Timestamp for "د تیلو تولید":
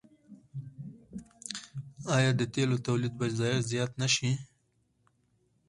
2.39-3.13